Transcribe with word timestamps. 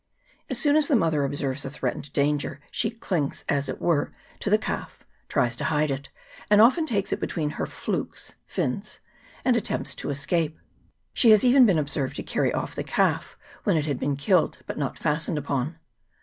As 0.49 0.57
soon 0.57 0.75
as 0.75 0.87
the 0.87 0.95
mother 0.95 1.23
observes 1.23 1.63
a 1.63 1.69
threatened 1.69 2.11
danger, 2.11 2.59
she 2.71 2.89
clings, 2.89 3.45
as 3.47 3.69
it 3.69 3.79
were, 3.79 4.11
to 4.39 4.49
the 4.49 4.57
calf, 4.57 5.03
tries 5.29 5.55
to 5.57 5.65
hide 5.65 5.91
it, 5.91 6.09
and 6.49 6.59
often 6.59 6.87
takes 6.87 7.13
it 7.13 7.19
between 7.19 7.51
her 7.51 7.67
flooks 7.67 8.33
(fins) 8.47 8.97
and 9.45 9.55
attempts 9.55 9.93
to 9.93 10.09
escape. 10.09 10.57
She 11.13 11.29
has 11.29 11.43
even 11.43 11.67
been 11.67 11.77
observed 11.77 12.15
to 12.15 12.23
carry 12.23 12.51
off 12.51 12.73
the 12.73 12.83
calf 12.83 13.37
when 13.63 13.77
it 13.77 13.85
had 13.85 13.99
been 13.99 14.15
killed, 14.15 14.57
but 14.65 14.79
not 14.79 14.97
fastened 14.97 15.37
upon. 15.37 15.77